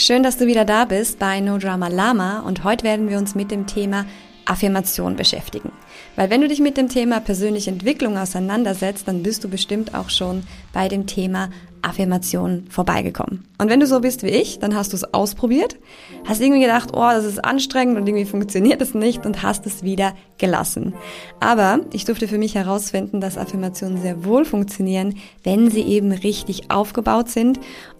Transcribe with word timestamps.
Schön, 0.00 0.22
dass 0.22 0.36
du 0.36 0.46
wieder 0.46 0.64
da 0.64 0.84
bist 0.84 1.18
bei 1.18 1.40
No 1.40 1.58
Drama 1.58 1.88
Lama 1.88 2.38
und 2.46 2.62
heute 2.62 2.84
werden 2.84 3.08
wir 3.08 3.18
uns 3.18 3.34
mit 3.34 3.50
dem 3.50 3.66
Thema 3.66 4.06
Affirmation 4.44 5.16
beschäftigen. 5.16 5.72
Weil 6.14 6.30
wenn 6.30 6.40
du 6.40 6.46
dich 6.46 6.60
mit 6.60 6.76
dem 6.76 6.88
Thema 6.88 7.18
persönliche 7.18 7.70
Entwicklung 7.72 8.16
auseinandersetzt, 8.16 9.08
dann 9.08 9.24
bist 9.24 9.42
du 9.42 9.48
bestimmt 9.48 9.96
auch 9.96 10.08
schon 10.08 10.44
bei 10.72 10.86
dem 10.86 11.08
Thema 11.08 11.50
Affirmation 11.82 12.66
vorbeigekommen. 12.70 13.44
Und 13.58 13.68
wenn 13.68 13.80
du 13.80 13.86
so 13.86 14.00
bist 14.00 14.22
wie 14.22 14.28
ich, 14.28 14.58
dann 14.58 14.74
hast 14.74 14.92
du 14.92 14.96
es 14.96 15.14
ausprobiert, 15.14 15.76
hast 16.24 16.40
irgendwie 16.40 16.62
gedacht, 16.62 16.90
oh, 16.92 17.08
das 17.10 17.24
ist 17.24 17.44
anstrengend 17.44 17.96
und 17.96 18.06
irgendwie 18.06 18.24
funktioniert 18.24 18.80
es 18.80 18.94
nicht 18.94 19.26
und 19.26 19.42
hast 19.42 19.66
es 19.66 19.82
wieder 19.82 20.14
gelassen. 20.38 20.94
Aber 21.40 21.80
ich 21.92 22.04
durfte 22.04 22.28
für 22.28 22.38
mich 22.38 22.54
herausfinden, 22.54 23.20
dass 23.20 23.36
Affirmationen 23.36 24.00
sehr 24.00 24.24
wohl 24.24 24.44
funktionieren, 24.44 25.16
wenn 25.42 25.70
sie 25.70 25.82
eben 25.82 26.12
richtig 26.12 26.70
aufgebaut 26.70 27.28
sind 27.30 27.58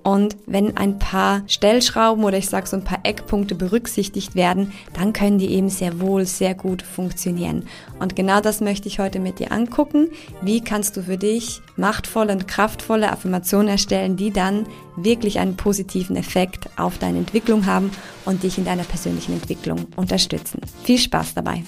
und 0.08 0.36
wenn 0.46 0.76
ein 0.76 0.98
paar 0.98 1.42
Stellschrauben 1.48 2.24
oder 2.24 2.38
ich 2.38 2.48
sage 2.48 2.66
so 2.66 2.76
ein 2.76 2.84
paar 2.84 3.00
Eckpunkte 3.02 3.54
berücksichtigt 3.54 4.34
werden, 4.34 4.72
dann 4.94 5.12
können 5.12 5.38
die 5.38 5.50
eben 5.50 5.68
sehr 5.68 6.00
wohl, 6.00 6.24
sehr 6.24 6.54
gut 6.54 6.80
funktionieren. 6.80 7.64
Und 7.98 8.16
genau 8.16 8.40
das 8.40 8.60
möchte 8.60 8.88
ich 8.88 9.00
heute 9.00 9.20
mit 9.20 9.38
dir 9.38 9.52
angucken. 9.52 10.08
Wie 10.40 10.62
kannst 10.62 10.96
du 10.96 11.02
für 11.02 11.18
dich 11.18 11.60
machtvolle 11.76 12.32
und 12.32 12.48
kraftvolle 12.48 13.12
Affirmationen 13.12 13.67
erstellen, 13.68 14.16
die 14.16 14.30
dann 14.30 14.66
wirklich 14.96 15.38
einen 15.38 15.56
positiven 15.56 16.16
Effekt 16.16 16.68
auf 16.76 16.98
deine 16.98 17.18
Entwicklung 17.18 17.66
haben 17.66 17.90
und 18.24 18.42
dich 18.42 18.58
in 18.58 18.64
deiner 18.64 18.84
persönlichen 18.84 19.34
Entwicklung 19.34 19.86
unterstützen. 19.96 20.60
Viel 20.84 20.98
Spaß 20.98 21.34
dabei! 21.34 21.62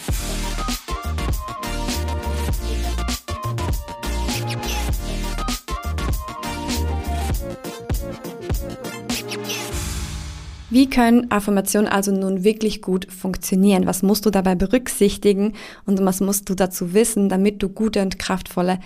Wie 10.72 10.88
können 10.88 11.32
Affirmationen 11.32 11.91
also 11.91 12.12
nun 12.12 12.44
wirklich 12.44 12.80
gut 12.80 13.12
funktionieren? 13.12 13.86
Was 13.86 14.05
musst 14.05 14.25
du 14.25 14.30
dabei 14.30 14.55
berücksichtigen 14.55 15.55
und 15.84 16.03
was 16.05 16.20
musst 16.20 16.48
du 16.48 16.55
dazu 16.55 16.94
wissen, 16.94 17.28
damit 17.28 17.60
du 17.60 17.69
gute 17.69 18.00
und 18.03 18.20
kraftvolle 18.20 18.78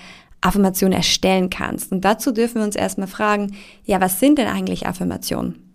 Affirmationen 0.45 0.97
erstellen 0.97 1.51
kannst? 1.51 1.93
Und 1.93 2.05
dazu 2.05 2.33
dürfen 2.33 2.57
wir 2.57 2.65
uns 2.65 2.77
erstmal 2.77 3.09
fragen, 3.09 3.57
ja, 3.85 4.01
was 4.01 4.21
sind 4.21 4.39
denn 4.39 4.49
eigentlich 4.49 4.87
Affirmationen? 4.87 5.73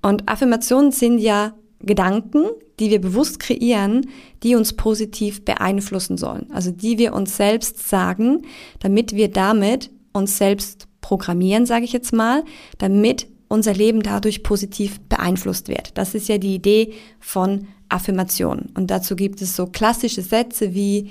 Und 0.00 0.28
Affirmationen 0.28 0.92
sind 0.92 1.18
ja 1.18 1.54
Gedanken, 1.80 2.44
die 2.78 2.90
wir 2.90 3.00
bewusst 3.00 3.40
kreieren, 3.40 4.06
die 4.42 4.54
uns 4.54 4.74
positiv 4.74 5.44
beeinflussen 5.44 6.16
sollen. 6.16 6.46
Also 6.52 6.70
die 6.70 6.98
wir 6.98 7.12
uns 7.12 7.36
selbst 7.36 7.88
sagen, 7.88 8.42
damit 8.80 9.14
wir 9.14 9.28
damit 9.28 9.90
uns 10.12 10.38
selbst 10.38 10.86
programmieren, 11.00 11.66
sage 11.66 11.84
ich 11.84 11.92
jetzt 11.92 12.12
mal, 12.12 12.44
damit 12.78 13.26
unser 13.48 13.74
Leben 13.74 14.02
dadurch 14.02 14.42
positiv 14.42 15.00
beeinflusst 15.08 15.68
wird. 15.68 15.98
Das 15.98 16.14
ist 16.14 16.28
ja 16.28 16.38
die 16.38 16.54
Idee 16.54 16.94
von 17.20 17.66
Affirmation. 17.88 18.70
Und 18.74 18.90
dazu 18.90 19.14
gibt 19.16 19.42
es 19.42 19.54
so 19.56 19.66
klassische 19.66 20.22
Sätze 20.22 20.74
wie 20.74 21.10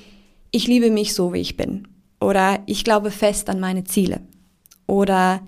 ich 0.51 0.67
liebe 0.67 0.91
mich 0.91 1.13
so, 1.13 1.33
wie 1.33 1.39
ich 1.39 1.55
bin. 1.55 1.87
Oder 2.21 2.59
ich 2.67 2.83
glaube 2.83 3.11
fest 3.11 3.49
an 3.49 3.59
meine 3.59 3.83
Ziele. 3.83 4.21
Oder 4.87 5.41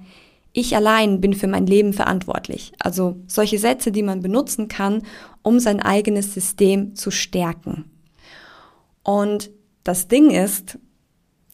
ich 0.51 0.75
allein 0.75 1.21
bin 1.21 1.33
für 1.33 1.47
mein 1.47 1.65
Leben 1.67 1.93
verantwortlich. 1.93 2.73
Also 2.79 3.15
solche 3.27 3.59
Sätze, 3.59 3.91
die 3.91 4.03
man 4.03 4.21
benutzen 4.21 4.67
kann, 4.67 5.03
um 5.41 5.59
sein 5.59 5.79
eigenes 5.79 6.33
System 6.33 6.95
zu 6.95 7.11
stärken. 7.11 7.85
Und 9.03 9.51
das 9.83 10.07
Ding 10.07 10.29
ist, 10.29 10.77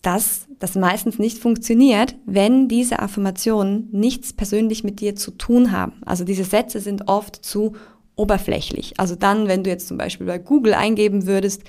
dass 0.01 0.47
das 0.59 0.75
meistens 0.75 1.19
nicht 1.19 1.39
funktioniert, 1.39 2.15
wenn 2.25 2.67
diese 2.67 2.99
Affirmationen 2.99 3.89
nichts 3.91 4.33
persönlich 4.33 4.83
mit 4.83 4.99
dir 4.99 5.15
zu 5.15 5.31
tun 5.31 5.71
haben. 5.71 6.01
Also 6.05 6.23
diese 6.23 6.43
Sätze 6.43 6.79
sind 6.79 7.07
oft 7.07 7.43
zu 7.43 7.75
oberflächlich. 8.15 8.93
Also 8.97 9.15
dann, 9.15 9.47
wenn 9.47 9.63
du 9.63 9.69
jetzt 9.69 9.87
zum 9.87 9.97
Beispiel 9.97 10.27
bei 10.27 10.37
Google 10.37 10.73
eingeben 10.73 11.25
würdest, 11.25 11.63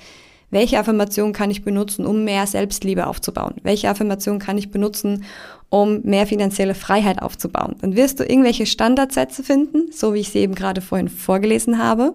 welche 0.51 0.77
Affirmation 0.77 1.33
kann 1.33 1.49
ich 1.49 1.63
benutzen, 1.63 2.05
um 2.05 2.23
mehr 2.23 2.45
Selbstliebe 2.45 3.07
aufzubauen? 3.07 3.55
Welche 3.63 3.89
Affirmation 3.89 4.37
kann 4.37 4.57
ich 4.57 4.69
benutzen, 4.69 5.23
um 5.69 6.01
mehr 6.01 6.27
finanzielle 6.27 6.75
Freiheit 6.75 7.21
aufzubauen? 7.21 7.75
Dann 7.81 7.95
wirst 7.95 8.19
du 8.19 8.23
irgendwelche 8.23 8.65
Standardsätze 8.65 9.43
finden, 9.43 9.91
so 9.91 10.13
wie 10.13 10.19
ich 10.19 10.29
sie 10.29 10.39
eben 10.39 10.53
gerade 10.53 10.81
vorhin 10.81 11.07
vorgelesen 11.07 11.77
habe. 11.81 12.13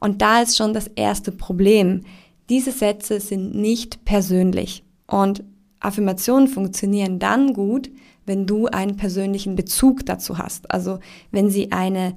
Und 0.00 0.20
da 0.20 0.42
ist 0.42 0.56
schon 0.56 0.74
das 0.74 0.88
erste 0.88 1.30
Problem. 1.30 2.02
Diese 2.48 2.72
Sätze 2.72 3.20
sind 3.20 3.54
nicht 3.54 4.04
persönlich. 4.04 4.82
Und 5.06 5.44
Affirmationen 5.78 6.48
funktionieren 6.48 7.20
dann 7.20 7.52
gut, 7.52 7.90
wenn 8.26 8.46
du 8.46 8.66
einen 8.66 8.96
persönlichen 8.96 9.54
Bezug 9.54 10.04
dazu 10.06 10.38
hast. 10.38 10.70
Also 10.70 10.98
wenn 11.30 11.50
sie 11.50 11.70
eine 11.70 12.14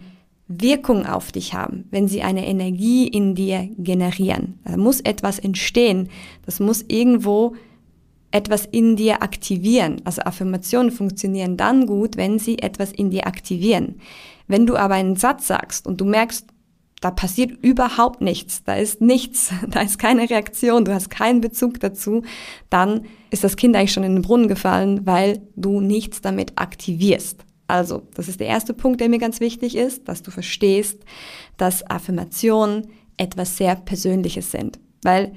Wirkung 0.62 1.06
auf 1.06 1.32
dich 1.32 1.54
haben, 1.54 1.86
wenn 1.92 2.08
sie 2.08 2.22
eine 2.22 2.46
Energie 2.46 3.08
in 3.08 3.36
dir 3.36 3.70
generieren. 3.78 4.60
Da 4.66 4.78
muss 4.78 5.02
etwas 5.02 5.40
entstehen. 5.40 6.10
Das 6.46 6.60
muss 6.60 6.84
irgendwo 6.88 7.56
etwas 8.32 8.66
in 8.66 8.96
dir 8.96 9.22
aktivieren. 9.22 10.02
Also 10.06 10.24
Affirmationen 10.24 10.92
funktionieren 10.92 11.56
dann 11.56 11.86
gut, 11.86 12.18
wenn 12.18 12.40
sie 12.40 12.60
etwas 12.60 12.92
in 12.92 13.12
dir 13.12 13.28
aktivieren. 13.28 14.02
Wenn 14.48 14.66
du 14.66 14.76
aber 14.76 14.96
einen 14.96 15.16
Satz 15.16 15.48
sagst 15.48 15.86
und 15.86 16.02
du 16.02 16.06
merkst, 16.06 16.48
da 17.00 17.12
passiert 17.12 17.52
überhaupt 17.62 18.22
nichts, 18.22 18.64
da 18.64 18.76
ist 18.76 19.02
nichts, 19.02 19.52
da 19.70 19.82
ist 19.82 20.00
keine 20.00 20.30
Reaktion, 20.30 20.86
du 20.86 20.94
hast 20.94 21.10
keinen 21.10 21.42
Bezug 21.42 21.80
dazu, 21.80 22.24
dann 22.70 23.06
ist 23.30 23.44
das 23.44 23.58
Kind 23.58 23.76
eigentlich 23.76 23.94
schon 23.94 24.04
in 24.04 24.16
den 24.16 24.22
Brunnen 24.22 24.48
gefallen, 24.48 25.06
weil 25.06 25.42
du 25.56 25.82
nichts 25.82 26.22
damit 26.22 26.54
aktivierst. 26.56 27.46
Also, 27.74 28.04
das 28.14 28.28
ist 28.28 28.40
der 28.40 28.46
erste 28.46 28.76
Punkt, 28.76 29.02
der 29.02 29.10
mir 29.10 29.18
ganz 29.18 29.40
wichtig 29.40 29.76
ist, 29.76 30.08
dass 30.08 30.22
du 30.22 30.30
verstehst, 30.30 31.00
dass 31.58 31.90
Affirmationen 31.90 32.90
etwas 33.18 33.58
sehr 33.58 33.76
Persönliches 33.76 34.52
sind. 34.52 34.80
Weil 35.02 35.34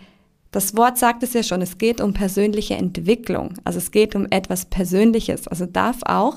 das 0.51 0.77
Wort 0.77 0.99
sagt 0.99 1.23
es 1.23 1.33
ja 1.33 1.43
schon, 1.43 1.63
es 1.63 1.79
geht 1.79 1.99
um 1.99 2.13
persönliche 2.13 2.75
Entwicklung. 2.75 3.55
Also 3.65 3.79
es 3.79 3.91
geht 3.91 4.15
um 4.15 4.27
etwas 4.29 4.67
Persönliches. 4.67 5.49
Also 5.49 5.65
darf 5.65 6.01
auch 6.05 6.37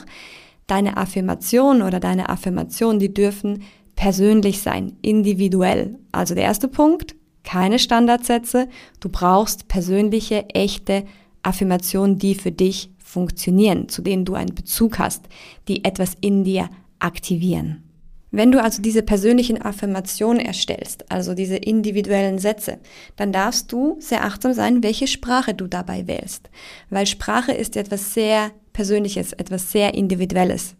deine 0.67 0.95
Affirmation 0.95 1.81
oder 1.81 1.99
deine 1.99 2.29
Affirmation, 2.29 2.99
die 2.99 3.13
dürfen 3.13 3.63
persönlich 3.97 4.61
sein, 4.61 4.93
individuell. 5.01 5.99
Also 6.13 6.33
der 6.33 6.45
erste 6.45 6.69
Punkt, 6.69 7.13
keine 7.43 7.77
Standardsätze. 7.77 8.69
Du 9.01 9.09
brauchst 9.09 9.67
persönliche, 9.67 10.49
echte 10.51 11.03
Affirmationen, 11.43 12.17
die 12.17 12.35
für 12.35 12.51
dich 12.51 12.91
funktionieren, 13.03 13.89
zu 13.89 14.01
denen 14.01 14.25
du 14.25 14.35
einen 14.35 14.53
Bezug 14.53 14.99
hast, 14.99 15.25
die 15.67 15.83
etwas 15.83 16.15
in 16.21 16.43
dir 16.43 16.69
aktivieren. 16.99 17.83
Wenn 18.31 18.51
du 18.51 18.61
also 18.61 18.81
diese 18.81 19.01
persönlichen 19.01 19.59
Affirmationen 19.59 20.39
erstellst, 20.39 21.11
also 21.11 21.33
diese 21.33 21.55
individuellen 21.55 22.37
Sätze, 22.37 22.77
dann 23.15 23.31
darfst 23.31 23.71
du 23.71 23.97
sehr 23.99 24.23
achtsam 24.23 24.53
sein, 24.53 24.83
welche 24.83 25.07
Sprache 25.07 25.55
du 25.55 25.65
dabei 25.65 26.05
wählst. 26.05 26.49
Weil 26.91 27.07
Sprache 27.07 27.53
ist 27.53 27.75
etwas 27.75 28.13
sehr 28.13 28.51
Persönliches, 28.71 29.33
etwas 29.33 29.71
sehr 29.71 29.95
Individuelles 29.95 30.75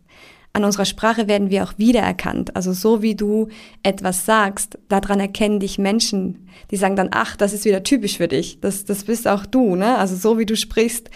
an 0.54 0.64
unserer 0.64 0.86
Sprache 0.86 1.28
werden 1.28 1.50
wir 1.50 1.64
auch 1.64 1.74
wiedererkannt. 1.78 2.56
Also 2.56 2.74
so 2.74 3.02
wie 3.02 3.16
du 3.16 3.50
etwas 3.84 4.26
sagst, 4.26 4.80
daran 4.88 5.20
erkennen 5.20 5.60
dich 5.60 5.78
Menschen, 5.78 6.48
die 6.72 6.78
sagen 6.78 6.96
dann, 6.96 7.10
ach, 7.12 7.36
das 7.36 7.54
ist 7.54 7.66
wieder 7.66 7.84
typisch 7.84 8.18
für 8.18 8.28
dich. 8.28 8.60
Das, 8.60 8.86
das 8.86 9.04
bist 9.04 9.28
auch 9.28 9.46
du, 9.46 9.76
ne? 9.76 9.98
Also 9.98 10.16
so 10.16 10.40
wie 10.40 10.46
du 10.46 10.56
sprichst, 10.56 11.10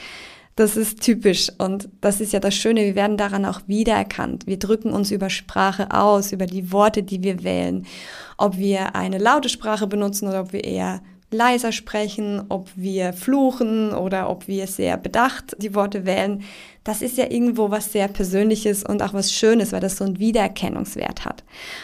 das 0.55 0.77
ist 0.77 1.01
typisch. 1.01 1.51
Und 1.57 1.89
das 2.01 2.21
ist 2.21 2.31
ja 2.31 2.39
das 2.39 2.53
Schöne, 2.53 2.81
wir 2.81 2.95
werden 2.95 3.17
daran 3.17 3.45
auch 3.45 3.61
wiedererkannt. 3.67 4.45
Wir 4.45 4.59
drücken 4.59 4.93
uns 4.93 5.09
über 5.09 5.29
Sprache 5.29 5.91
aus, 5.91 6.31
über 6.31 6.45
die 6.45 6.71
Worte, 6.71 7.01
die 7.01 7.23
wir 7.23 7.43
wählen. 7.43 7.87
Ob 8.37 8.57
wir 8.57 8.95
eine 8.95 9.17
laute 9.17 9.49
Sprache 9.49 9.87
benutzen 9.87 10.27
oder 10.27 10.41
ob 10.41 10.53
wir 10.53 10.63
eher 10.63 11.01
leiser 11.33 11.71
sprechen, 11.71 12.43
ob 12.49 12.69
wir 12.75 13.13
fluchen 13.13 13.93
oder 13.93 14.29
ob 14.29 14.47
wir 14.47 14.67
sehr 14.67 14.97
bedacht 14.97 15.55
die 15.59 15.75
Worte 15.75 16.05
wählen. 16.05 16.43
Das 16.83 17.01
ist 17.01 17.17
ja 17.17 17.29
irgendwo 17.29 17.71
was 17.71 17.91
sehr 17.91 18.07
Persönliches 18.07 18.83
und 18.83 19.01
auch 19.01 19.13
was 19.13 19.31
Schönes, 19.31 19.71
weil 19.71 19.79
das 19.81 19.97
so 19.97 20.05
einen 20.05 20.19
Wiedererkennungswert 20.19 21.25
hat. 21.25 21.43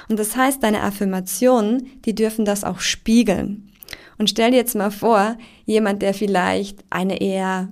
Und 0.10 0.20
das 0.20 0.36
heißt, 0.36 0.62
deine 0.62 0.82
Affirmationen, 0.82 1.90
die 2.06 2.16
dürfen 2.16 2.46
das 2.46 2.64
auch 2.64 2.80
spiegeln. 2.80 3.72
Und 4.18 4.30
stell 4.30 4.52
dir 4.52 4.58
jetzt 4.58 4.76
mal 4.76 4.92
vor, 4.92 5.38
jemand, 5.66 6.02
der 6.02 6.14
vielleicht 6.14 6.84
eine 6.90 7.22
eher 7.22 7.70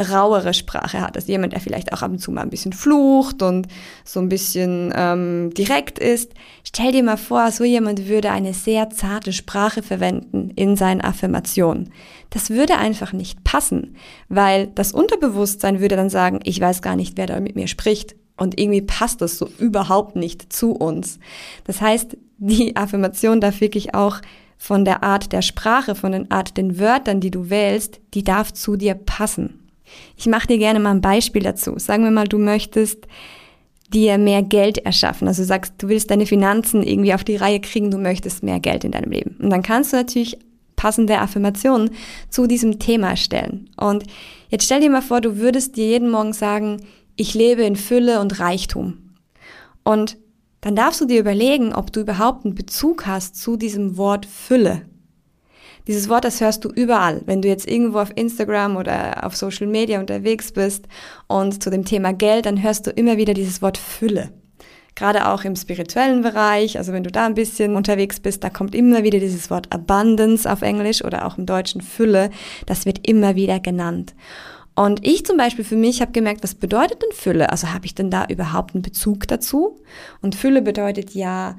rauere 0.00 0.54
Sprache 0.54 1.00
hat. 1.00 1.16
Also 1.16 1.30
jemand, 1.30 1.52
der 1.52 1.60
vielleicht 1.60 1.92
auch 1.92 2.02
ab 2.02 2.10
und 2.10 2.18
zu 2.18 2.32
mal 2.32 2.42
ein 2.42 2.50
bisschen 2.50 2.72
flucht 2.72 3.42
und 3.42 3.68
so 4.04 4.18
ein 4.18 4.28
bisschen 4.28 4.92
ähm, 4.96 5.52
direkt 5.56 5.98
ist. 5.98 6.32
Stell 6.64 6.92
dir 6.92 7.04
mal 7.04 7.16
vor, 7.16 7.50
so 7.52 7.62
jemand 7.62 8.08
würde 8.08 8.30
eine 8.30 8.54
sehr 8.54 8.90
zarte 8.90 9.32
Sprache 9.32 9.82
verwenden 9.82 10.50
in 10.56 10.76
seinen 10.76 11.00
Affirmationen. 11.00 11.92
Das 12.30 12.50
würde 12.50 12.76
einfach 12.76 13.12
nicht 13.12 13.44
passen, 13.44 13.96
weil 14.28 14.66
das 14.68 14.92
Unterbewusstsein 14.92 15.80
würde 15.80 15.96
dann 15.96 16.10
sagen, 16.10 16.40
ich 16.42 16.60
weiß 16.60 16.82
gar 16.82 16.96
nicht, 16.96 17.16
wer 17.16 17.26
da 17.26 17.38
mit 17.38 17.54
mir 17.54 17.68
spricht. 17.68 18.16
Und 18.36 18.58
irgendwie 18.58 18.82
passt 18.82 19.20
das 19.20 19.38
so 19.38 19.48
überhaupt 19.58 20.16
nicht 20.16 20.52
zu 20.52 20.72
uns. 20.72 21.20
Das 21.64 21.80
heißt, 21.80 22.16
die 22.38 22.74
Affirmation 22.74 23.40
darf 23.40 23.60
wirklich 23.60 23.94
auch 23.94 24.20
von 24.56 24.84
der 24.84 25.04
Art 25.04 25.32
der 25.32 25.42
Sprache, 25.42 25.94
von 25.94 26.10
der 26.10 26.26
Art 26.30 26.56
den 26.56 26.80
Wörtern, 26.80 27.20
die 27.20 27.30
du 27.30 27.48
wählst, 27.48 28.00
die 28.12 28.24
darf 28.24 28.52
zu 28.52 28.74
dir 28.74 28.94
passen. 28.94 29.63
Ich 30.16 30.26
mache 30.26 30.46
dir 30.46 30.58
gerne 30.58 30.80
mal 30.80 30.90
ein 30.90 31.00
Beispiel 31.00 31.42
dazu. 31.42 31.78
Sagen 31.78 32.04
wir 32.04 32.10
mal, 32.10 32.26
du 32.26 32.38
möchtest 32.38 33.06
dir 33.92 34.18
mehr 34.18 34.42
Geld 34.42 34.78
erschaffen. 34.78 35.28
Also 35.28 35.42
du 35.42 35.46
sagst, 35.46 35.74
du 35.78 35.88
willst 35.88 36.10
deine 36.10 36.26
Finanzen 36.26 36.82
irgendwie 36.82 37.14
auf 37.14 37.24
die 37.24 37.36
Reihe 37.36 37.60
kriegen, 37.60 37.90
du 37.90 37.98
möchtest 37.98 38.42
mehr 38.42 38.60
Geld 38.60 38.84
in 38.84 38.92
deinem 38.92 39.10
Leben. 39.10 39.36
Und 39.40 39.50
dann 39.50 39.62
kannst 39.62 39.92
du 39.92 39.96
natürlich 39.96 40.38
passende 40.76 41.18
Affirmationen 41.18 41.90
zu 42.28 42.46
diesem 42.46 42.78
Thema 42.78 43.16
stellen. 43.16 43.70
Und 43.76 44.04
jetzt 44.48 44.64
stell 44.64 44.80
dir 44.80 44.90
mal 44.90 45.02
vor, 45.02 45.20
du 45.20 45.38
würdest 45.38 45.76
dir 45.76 45.86
jeden 45.86 46.10
Morgen 46.10 46.32
sagen, 46.32 46.78
ich 47.16 47.34
lebe 47.34 47.62
in 47.62 47.76
Fülle 47.76 48.20
und 48.20 48.40
Reichtum. 48.40 49.14
Und 49.84 50.16
dann 50.60 50.74
darfst 50.74 51.00
du 51.00 51.04
dir 51.04 51.20
überlegen, 51.20 51.74
ob 51.74 51.92
du 51.92 52.00
überhaupt 52.00 52.44
einen 52.44 52.54
Bezug 52.54 53.06
hast 53.06 53.36
zu 53.36 53.56
diesem 53.56 53.96
Wort 53.96 54.26
Fülle. 54.26 54.82
Dieses 55.86 56.08
Wort, 56.08 56.24
das 56.24 56.40
hörst 56.40 56.64
du 56.64 56.70
überall. 56.70 57.20
Wenn 57.26 57.42
du 57.42 57.48
jetzt 57.48 57.68
irgendwo 57.68 57.98
auf 57.98 58.12
Instagram 58.14 58.76
oder 58.76 59.24
auf 59.26 59.36
Social 59.36 59.66
Media 59.66 60.00
unterwegs 60.00 60.50
bist 60.50 60.86
und 61.26 61.62
zu 61.62 61.70
dem 61.70 61.84
Thema 61.84 62.14
Geld, 62.14 62.46
dann 62.46 62.62
hörst 62.62 62.86
du 62.86 62.90
immer 62.90 63.18
wieder 63.18 63.34
dieses 63.34 63.60
Wort 63.60 63.76
Fülle. 63.76 64.30
Gerade 64.94 65.28
auch 65.28 65.44
im 65.44 65.56
spirituellen 65.56 66.22
Bereich, 66.22 66.78
also 66.78 66.92
wenn 66.92 67.02
du 67.02 67.10
da 67.10 67.26
ein 67.26 67.34
bisschen 67.34 67.74
unterwegs 67.74 68.20
bist, 68.20 68.44
da 68.44 68.48
kommt 68.48 68.74
immer 68.74 69.02
wieder 69.02 69.18
dieses 69.18 69.50
Wort 69.50 69.72
Abundance 69.72 70.50
auf 70.50 70.62
Englisch 70.62 71.04
oder 71.04 71.26
auch 71.26 71.36
im 71.36 71.46
Deutschen 71.46 71.80
Fülle. 71.80 72.30
Das 72.64 72.86
wird 72.86 73.06
immer 73.06 73.34
wieder 73.34 73.60
genannt. 73.60 74.14
Und 74.76 75.06
ich 75.06 75.26
zum 75.26 75.36
Beispiel 75.36 75.64
für 75.64 75.76
mich 75.76 76.00
habe 76.00 76.12
gemerkt, 76.12 76.42
was 76.42 76.54
bedeutet 76.54 77.02
denn 77.02 77.12
Fülle? 77.12 77.50
Also 77.50 77.72
habe 77.72 77.86
ich 77.86 77.94
denn 77.94 78.10
da 78.10 78.26
überhaupt 78.26 78.74
einen 78.74 78.82
Bezug 78.82 79.28
dazu? 79.28 79.80
Und 80.22 80.34
Fülle 80.34 80.62
bedeutet 80.62 81.14
ja 81.14 81.56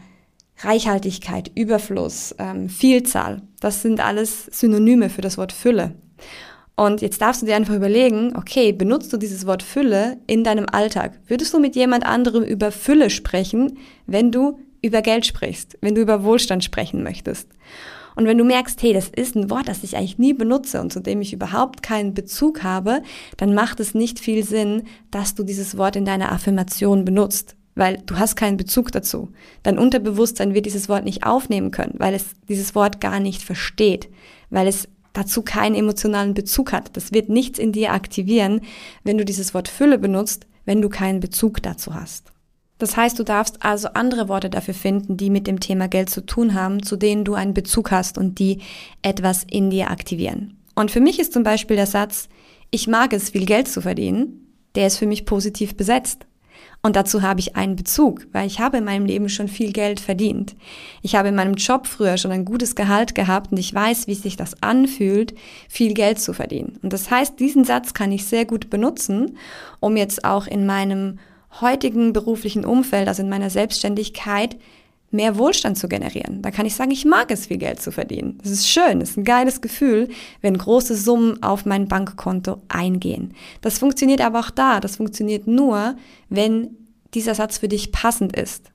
Reichhaltigkeit, 0.60 1.52
Überfluss, 1.56 2.36
ähm, 2.40 2.69
Vielzahl. 2.69 3.42
Das 3.60 3.81
sind 3.81 4.00
alles 4.00 4.46
Synonyme 4.46 5.10
für 5.10 5.22
das 5.22 5.38
Wort 5.38 5.52
Fülle. 5.52 5.96
Und 6.75 7.02
jetzt 7.02 7.22
darfst 7.22 7.42
du 7.42 7.46
dir 7.46 7.56
einfach 7.56 7.75
überlegen, 7.75 8.34
okay, 8.36 8.74
benutzt 8.74 9.12
du 9.13 9.18
dieses 9.18 9.46
Wort 9.46 9.63
Fülle 9.63 10.18
in 10.28 10.44
deinem 10.44 10.66
Alltag? 10.69 11.19
Würdest 11.28 11.54
du 11.54 11.60
mit 11.60 11.75
jemand 11.75 12.06
anderem 12.06 12.44
über 12.44 12.72
Fülle 12.72 13.10
sprechen, 13.10 13.78
wenn 14.07 14.31
du 14.31 14.60
über 14.81 15.02
Geld 15.02 15.25
sprichst, 15.25 15.78
wenn 15.81 15.96
du 15.96 16.02
über 16.02 16.24
Wohlstand 16.24 16.63
sprechen 16.63 17.01
möchtest? 17.01 17.48
Und 18.16 18.25
wenn 18.25 18.38
du 18.38 18.46
merkst, 18.46 18.81
hey, 18.81 18.94
das 18.94 19.10
ist 19.10 19.36
ein 19.36 19.50
Wort, 19.50 19.68
das 19.68 19.84
ich 19.84 19.98
eigentlich 19.98 20.18
nie 20.18 20.34
benutze 20.34 20.80
und 20.80 20.92
zu 20.92 21.01
dem 21.01 21.22
ich 21.22 21.34
überhaupt 21.34 21.84
keinen 21.84 22.13
Bezug 22.13 22.63
habe, 22.63 23.01
dann 23.38 23.54
macht 23.54 23.80
es 23.80 23.94
nicht 23.94 24.19
viel 24.19 24.44
Sinn, 24.44 24.84
dass 25.12 25.36
du 25.36 25.44
dieses 25.44 25.78
Wort 25.78 25.98
in 25.98 26.06
deiner 26.06 26.31
Affirmation 26.31 27.04
benutzt, 27.04 27.56
weil 27.75 28.01
du 28.06 28.18
hast 28.18 28.36
keinen 28.36 28.57
Bezug 28.57 28.92
dazu. 28.92 29.30
Dein 29.63 29.77
Unterbewusstsein 29.77 30.54
wird 30.54 30.66
dieses 30.66 30.89
Wort 30.89 31.04
nicht 31.04 31.25
aufnehmen 31.25 31.72
können, 31.72 31.95
weil 31.98 32.13
es 32.13 32.25
dieses 32.48 32.74
Wort 32.74 33.01
gar 33.01 33.19
nicht 33.19 33.44
versteht, 33.44 34.10
weil 34.50 34.68
es 34.68 34.88
dazu 35.13 35.42
keinen 35.42 35.75
emotionalen 35.75 36.33
Bezug 36.33 36.72
hat. 36.72 36.95
Das 36.98 37.13
wird 37.13 37.30
nichts 37.30 37.60
in 37.60 37.72
dir 37.72 37.94
aktivieren, 37.94 38.62
wenn 39.04 39.18
du 39.18 39.25
dieses 39.25 39.54
Wort 39.54 39.68
Fülle 39.68 39.98
benutzt, 39.98 40.48
wenn 40.66 40.81
du 40.81 40.89
keinen 40.89 41.19
Bezug 41.19 41.62
dazu 41.62 41.94
hast. 41.94 42.31
Das 42.77 42.98
heißt, 42.98 43.18
du 43.18 43.24
darfst 43.24 43.63
also 43.63 43.89
andere 43.94 44.27
Worte 44.27 44.50
dafür 44.50 44.74
finden, 44.74 45.16
die 45.16 45.30
mit 45.30 45.48
dem 45.48 45.62
Thema 45.62 45.88
Geld 45.88 46.10
zu 46.10 46.25
tun 46.25 46.54
haben, 46.54 46.83
zu 46.83 46.98
denen 46.98 47.24
du 47.24 47.33
einen 47.33 47.54
Bezug 47.54 47.92
hast 47.92 48.18
und 48.18 48.39
die 48.39 48.60
etwas 49.01 49.45
in 49.50 49.69
dir 49.69 49.89
aktivieren. 49.92 50.57
Und 50.75 50.92
für 50.92 51.00
mich 51.00 51.19
ist 51.19 51.31
zum 51.31 51.44
Beispiel 51.44 51.77
der 51.77 51.88
Satz, 51.88 52.27
ich 52.72 52.88
mag 52.88 53.13
es, 53.13 53.30
viel 53.30 53.45
Geld 53.45 53.69
zu 53.69 53.81
verdienen, 53.81 54.51
der 54.75 54.88
ist 54.88 54.98
für 54.98 55.06
mich 55.06 55.25
positiv 55.25 55.77
besetzt. 55.77 56.25
Und 56.86 56.96
dazu 56.96 57.24
habe 57.24 57.40
ich 57.40 57.56
einen 57.56 57.76
Bezug, 57.76 58.28
weil 58.32 58.46
ich 58.46 58.60
habe 58.60 58.78
in 58.78 58.84
meinem 58.84 59.08
Leben 59.08 59.28
schon 59.28 59.48
viel 59.48 59.72
Geld 59.72 60.00
verdient. 60.00 60.56
Ich 61.02 61.16
habe 61.16 61.30
in 61.30 61.36
meinem 61.36 61.56
Job 61.56 61.88
früher 61.88 62.16
schon 62.18 62.32
ein 62.32 62.46
gutes 62.46 62.76
Gehalt 62.76 63.16
gehabt 63.16 63.52
und 63.52 63.58
ich 63.58 63.74
weiß, 63.74 64.06
wie 64.06 64.14
sich 64.14 64.38
das 64.38 64.62
anfühlt, 64.62 65.34
viel 65.68 65.96
Geld 65.96 66.20
zu 66.20 66.32
verdienen. 66.32 66.78
Und 66.84 66.94
das 66.94 67.10
heißt, 67.10 67.40
diesen 67.40 67.64
Satz 67.64 67.96
kann 67.96 68.12
ich 68.12 68.28
sehr 68.28 68.46
gut 68.46 68.70
benutzen, 68.70 69.36
um 69.80 69.98
jetzt 69.98 70.26
auch 70.26 70.46
in 70.46 70.68
meinem 70.68 71.18
heutigen 71.60 72.14
beruflichen 72.14 72.66
Umfeld, 72.66 73.08
also 73.08 73.24
in 73.24 73.30
meiner 73.30 73.50
Selbstständigkeit, 73.50 74.56
mehr 75.16 75.38
Wohlstand 75.38 75.78
zu 75.78 75.88
generieren. 75.88 76.42
Da 76.42 76.52
kann 76.52 76.66
ich 76.66 76.76
sagen, 76.76 76.92
ich 76.92 77.06
mag 77.06 77.32
es, 77.32 77.48
viel 77.48 77.58
Geld 77.58 77.82
zu 77.82 77.92
verdienen. 77.92 78.38
Das 78.42 78.52
ist 78.52 78.70
schön, 78.70 79.00
das 79.00 79.12
ist 79.12 79.18
ein 79.18 79.24
geiles 79.24 79.62
Gefühl, 79.62 80.10
wenn 80.42 80.58
große 80.58 80.96
Summen 80.96 81.42
auf 81.42 81.66
mein 81.66 81.88
Bankkonto 81.88 82.62
eingehen. 82.68 83.34
Das 83.62 83.80
funktioniert 83.80 84.22
aber 84.22 84.40
auch 84.40 84.52
da. 84.52 84.80
Das 84.80 84.98
funktioniert 84.98 85.48
nur, 85.48 85.96
wenn 86.30 86.78
dieser 87.14 87.36
Satz 87.36 87.58
für 87.58 87.68
dich 87.68 87.92
passend 87.92 88.36
ist. 88.36 88.72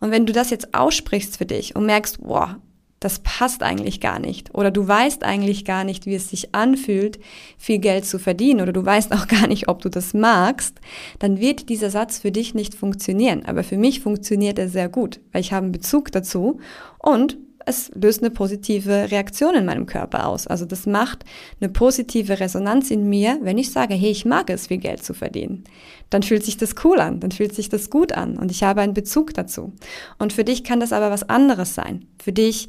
Und 0.00 0.10
wenn 0.10 0.26
du 0.26 0.32
das 0.32 0.50
jetzt 0.50 0.74
aussprichst 0.74 1.38
für 1.38 1.46
dich 1.46 1.76
und 1.76 1.86
merkst, 1.86 2.20
boah, 2.20 2.58
das 3.04 3.18
passt 3.18 3.62
eigentlich 3.62 4.00
gar 4.00 4.18
nicht. 4.18 4.54
Oder 4.54 4.70
du 4.70 4.88
weißt 4.88 5.24
eigentlich 5.24 5.66
gar 5.66 5.84
nicht, 5.84 6.06
wie 6.06 6.14
es 6.14 6.30
sich 6.30 6.54
anfühlt, 6.54 7.18
viel 7.58 7.78
Geld 7.78 8.06
zu 8.06 8.18
verdienen. 8.18 8.62
Oder 8.62 8.72
du 8.72 8.84
weißt 8.84 9.12
auch 9.12 9.26
gar 9.28 9.46
nicht, 9.46 9.68
ob 9.68 9.82
du 9.82 9.90
das 9.90 10.14
magst. 10.14 10.80
Dann 11.18 11.38
wird 11.38 11.68
dieser 11.68 11.90
Satz 11.90 12.18
für 12.18 12.32
dich 12.32 12.54
nicht 12.54 12.74
funktionieren. 12.74 13.44
Aber 13.44 13.62
für 13.62 13.76
mich 13.76 14.00
funktioniert 14.00 14.58
er 14.58 14.70
sehr 14.70 14.88
gut, 14.88 15.20
weil 15.32 15.42
ich 15.42 15.52
habe 15.52 15.64
einen 15.64 15.72
Bezug 15.72 16.12
dazu 16.12 16.60
und 16.98 17.36
es 17.66 17.90
löst 17.94 18.22
eine 18.22 18.30
positive 18.30 19.10
Reaktion 19.10 19.54
in 19.54 19.64
meinem 19.64 19.86
Körper 19.86 20.26
aus. 20.26 20.46
Also 20.46 20.64
das 20.64 20.86
macht 20.86 21.24
eine 21.60 21.70
positive 21.70 22.40
Resonanz 22.40 22.90
in 22.90 23.08
mir, 23.08 23.38
wenn 23.42 23.58
ich 23.58 23.70
sage, 23.70 23.94
hey, 23.94 24.10
ich 24.10 24.24
mag 24.24 24.50
es, 24.50 24.66
viel 24.68 24.78
Geld 24.78 25.02
zu 25.02 25.14
verdienen. 25.14 25.64
Dann 26.10 26.22
fühlt 26.22 26.44
sich 26.44 26.56
das 26.56 26.74
cool 26.84 27.00
an, 27.00 27.20
dann 27.20 27.32
fühlt 27.32 27.54
sich 27.54 27.68
das 27.68 27.90
gut 27.90 28.12
an 28.12 28.36
und 28.36 28.50
ich 28.50 28.62
habe 28.62 28.80
einen 28.80 28.94
Bezug 28.94 29.34
dazu. 29.34 29.72
Und 30.18 30.32
für 30.32 30.44
dich 30.44 30.64
kann 30.64 30.80
das 30.80 30.92
aber 30.92 31.10
was 31.10 31.28
anderes 31.28 31.74
sein. 31.74 32.06
Für 32.22 32.32
dich 32.32 32.68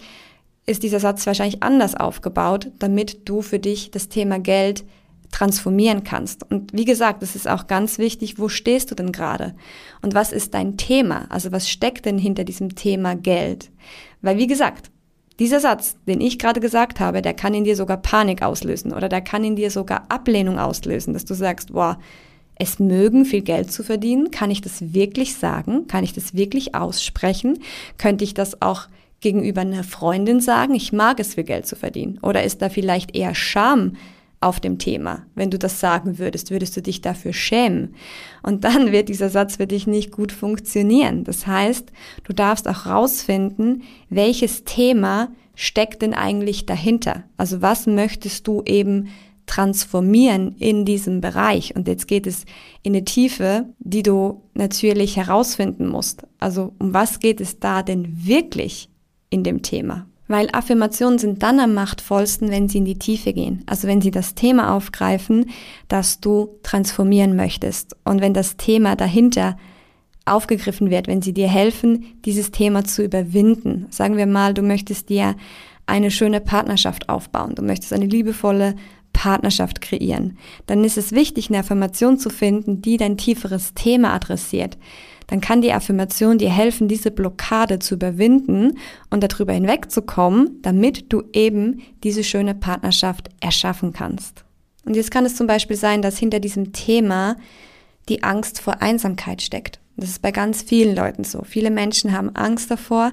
ist 0.65 0.83
dieser 0.83 0.99
Satz 0.99 1.27
wahrscheinlich 1.27 1.61
anders 1.61 1.95
aufgebaut, 1.95 2.71
damit 2.79 3.27
du 3.29 3.41
für 3.41 3.59
dich 3.59 3.91
das 3.91 4.09
Thema 4.09 4.39
Geld 4.39 4.83
transformieren 5.31 6.03
kannst. 6.03 6.49
Und 6.49 6.71
wie 6.73 6.85
gesagt, 6.85 7.21
es 7.21 7.35
ist 7.35 7.47
auch 7.47 7.67
ganz 7.67 7.97
wichtig, 7.97 8.39
wo 8.39 8.47
stehst 8.47 8.89
du 8.89 8.95
denn 8.95 9.11
gerade? 9.11 9.53
Und 10.01 10.13
was 10.13 10.31
ist 10.31 10.53
dein 10.53 10.77
Thema? 10.77 11.25
Also 11.29 11.51
was 11.51 11.69
steckt 11.69 12.05
denn 12.05 12.17
hinter 12.17 12.45
diesem 12.45 12.75
Thema 12.75 13.15
Geld? 13.15 13.69
Weil 14.25 14.37
wie 14.37 14.47
gesagt, 14.47 14.89
dieser 15.39 15.59
Satz, 15.59 15.97
den 16.07 16.19
ich 16.19 16.39
gerade 16.39 16.59
gesagt 16.59 16.99
habe, 16.99 17.21
der 17.21 17.33
kann 17.33 17.53
in 17.53 17.63
dir 17.63 17.75
sogar 17.75 17.97
Panik 17.97 18.41
auslösen 18.41 18.91
oder 18.91 19.07
der 19.07 19.21
kann 19.21 19.43
in 19.43 19.55
dir 19.55 19.69
sogar 19.69 20.05
Ablehnung 20.09 20.57
auslösen, 20.57 21.13
dass 21.13 21.25
du 21.25 21.33
sagst, 21.33 21.73
boah, 21.73 21.99
es 22.55 22.79
mögen, 22.79 23.25
viel 23.25 23.41
Geld 23.41 23.71
zu 23.71 23.83
verdienen. 23.83 24.31
Kann 24.31 24.49
ich 24.49 24.61
das 24.61 24.93
wirklich 24.93 25.35
sagen? 25.35 25.87
Kann 25.87 26.03
ich 26.03 26.13
das 26.13 26.33
wirklich 26.33 26.73
aussprechen? 26.73 27.59
Könnte 27.97 28.23
ich 28.23 28.33
das 28.33 28.61
auch 28.61 28.87
gegenüber 29.19 29.61
einer 29.61 29.83
Freundin 29.83 30.39
sagen, 30.39 30.73
ich 30.73 30.93
mag 30.93 31.19
es, 31.19 31.35
viel 31.35 31.43
Geld 31.43 31.67
zu 31.67 31.75
verdienen? 31.75 32.17
Oder 32.21 32.43
ist 32.43 32.61
da 32.61 32.69
vielleicht 32.69 33.15
eher 33.15 33.35
Scham 33.35 33.97
auf 34.45 34.59
dem 34.59 34.77
Thema? 34.77 35.25
Wenn 35.35 35.49
du 35.49 35.59
das 35.59 35.79
sagen 35.79 36.17
würdest, 36.19 36.51
würdest 36.51 36.77
du 36.77 36.81
dich 36.81 37.01
dafür 37.01 37.33
schämen? 37.33 37.95
Und 38.43 38.63
dann 38.63 38.91
wird 38.91 39.09
dieser 39.09 39.29
Satz 39.29 39.57
für 39.57 39.67
dich 39.67 39.87
nicht 39.87 40.11
gut 40.11 40.31
funktionieren. 40.31 41.23
Das 41.23 41.47
heißt, 41.47 41.91
du 42.23 42.33
darfst 42.33 42.67
auch 42.67 42.85
rausfinden, 42.85 43.83
welches 44.09 44.63
Thema 44.63 45.29
steckt 45.55 46.01
denn 46.01 46.13
eigentlich 46.13 46.65
dahinter? 46.65 47.23
Also 47.37 47.61
was 47.61 47.87
möchtest 47.87 48.47
du 48.47 48.61
eben 48.63 49.09
transformieren 49.47 50.55
in 50.57 50.85
diesem 50.85 51.21
Bereich. 51.21 51.75
Und 51.75 51.87
jetzt 51.87 52.07
geht 52.07 52.25
es 52.25 52.45
in 52.81 52.93
eine 52.93 53.05
Tiefe, 53.05 53.67
die 53.77 54.01
du 54.01 54.41
natürlich 54.55 55.17
herausfinden 55.17 55.87
musst. 55.87 56.25
Also 56.39 56.73
um 56.79 56.95
was 56.95 57.19
geht 57.19 57.39
es 57.39 57.59
da 57.59 57.83
denn 57.83 58.25
wirklich? 58.25 58.89
in 59.35 59.43
dem 59.43 59.61
Thema. 59.61 60.07
Weil 60.27 60.49
Affirmationen 60.51 61.19
sind 61.19 61.43
dann 61.43 61.59
am 61.59 61.73
machtvollsten, 61.73 62.49
wenn 62.49 62.67
sie 62.67 62.79
in 62.79 62.85
die 62.85 62.97
Tiefe 62.97 63.33
gehen. 63.33 63.63
Also 63.67 63.87
wenn 63.87 64.01
sie 64.01 64.11
das 64.11 64.33
Thema 64.33 64.73
aufgreifen, 64.75 65.51
das 65.87 66.19
du 66.19 66.57
transformieren 66.63 67.35
möchtest. 67.35 67.95
Und 68.03 68.21
wenn 68.21 68.33
das 68.33 68.57
Thema 68.57 68.95
dahinter 68.95 69.55
aufgegriffen 70.25 70.89
wird, 70.89 71.07
wenn 71.07 71.21
sie 71.21 71.33
dir 71.33 71.47
helfen, 71.47 72.05
dieses 72.25 72.51
Thema 72.51 72.83
zu 72.83 73.03
überwinden. 73.03 73.85
Sagen 73.91 74.17
wir 74.17 74.25
mal, 74.25 74.53
du 74.53 74.63
möchtest 74.63 75.09
dir 75.09 75.35
eine 75.85 76.09
schöne 76.09 76.41
Partnerschaft 76.41 77.09
aufbauen. 77.09 77.53
Du 77.53 77.61
möchtest 77.61 77.93
eine 77.93 78.07
liebevolle 78.07 78.75
Partnerschaft 79.13 79.81
kreieren. 79.81 80.37
Dann 80.65 80.83
ist 80.83 80.97
es 80.97 81.11
wichtig, 81.11 81.49
eine 81.49 81.59
Affirmation 81.59 82.17
zu 82.17 82.29
finden, 82.29 82.81
die 82.81 82.97
dein 82.97 83.17
tieferes 83.17 83.73
Thema 83.75 84.13
adressiert 84.13 84.77
dann 85.27 85.41
kann 85.41 85.61
die 85.61 85.73
Affirmation 85.73 86.37
dir 86.37 86.49
helfen, 86.49 86.87
diese 86.87 87.11
Blockade 87.11 87.79
zu 87.79 87.95
überwinden 87.95 88.77
und 89.09 89.23
darüber 89.23 89.53
hinwegzukommen, 89.53 90.61
damit 90.61 91.11
du 91.11 91.23
eben 91.33 91.81
diese 92.03 92.23
schöne 92.23 92.55
Partnerschaft 92.55 93.29
erschaffen 93.39 93.93
kannst. 93.93 94.43
Und 94.85 94.95
jetzt 94.95 95.11
kann 95.11 95.25
es 95.25 95.35
zum 95.35 95.47
Beispiel 95.47 95.75
sein, 95.75 96.01
dass 96.01 96.17
hinter 96.17 96.39
diesem 96.39 96.73
Thema 96.73 97.37
die 98.07 98.23
Angst 98.23 98.61
vor 98.61 98.81
Einsamkeit 98.81 99.41
steckt. 99.41 99.79
Das 99.97 100.09
ist 100.09 100.21
bei 100.21 100.31
ganz 100.31 100.61
vielen 100.61 100.95
Leuten 100.95 101.23
so. 101.23 101.41
Viele 101.43 101.71
Menschen 101.71 102.11
haben 102.11 102.35
Angst 102.35 102.69
davor, 102.69 103.11